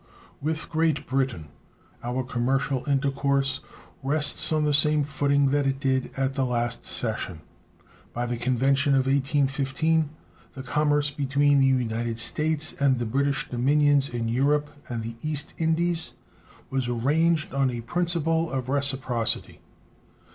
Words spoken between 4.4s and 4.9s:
on the